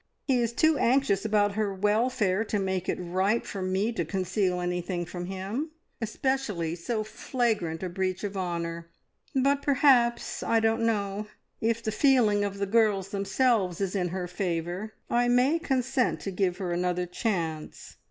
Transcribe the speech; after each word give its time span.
He 0.25 0.39
is 0.41 0.51
too 0.51 0.79
anxious 0.79 1.25
about 1.25 1.51
her 1.51 1.71
welfare 1.75 2.43
to 2.45 2.57
make 2.57 2.89
it 2.89 2.97
right 2.99 3.45
for 3.45 3.61
me 3.61 3.91
to 3.91 4.03
conceal 4.03 4.59
anything 4.59 5.05
from 5.05 5.27
him, 5.27 5.69
especially 6.01 6.73
so 6.73 7.03
flagrant 7.03 7.83
a 7.83 7.89
breach 7.89 8.23
of 8.23 8.35
honour; 8.35 8.89
but 9.35 9.61
perhaps 9.61 10.41
I 10.41 10.59
don't 10.59 10.87
know 10.87 11.27
if 11.61 11.83
the 11.83 11.91
feeling 11.91 12.43
of 12.43 12.57
the 12.57 12.65
girls 12.65 13.09
themselves 13.09 13.79
is 13.79 13.95
in 13.95 14.07
her 14.07 14.27
favour, 14.27 14.93
I 15.07 15.27
may 15.27 15.59
consent 15.59 16.19
to 16.21 16.31
give 16.31 16.57
her 16.57 16.71
another 16.71 17.05
chance. 17.05 17.97